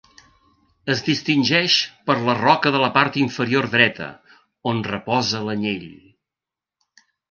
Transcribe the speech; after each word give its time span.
Es 0.93 1.03
distingeix 1.09 1.75
per 2.09 2.17
la 2.29 2.35
roca 2.41 2.73
de 2.77 2.83
la 2.85 2.91
part 2.97 3.21
inferior 3.27 3.71
dreta, 3.77 4.11
on 4.75 4.85
reposa 4.93 5.47
l'anyell. 5.49 5.91